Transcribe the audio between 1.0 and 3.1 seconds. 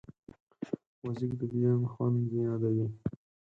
موزیک د دیدن خوند یادوي.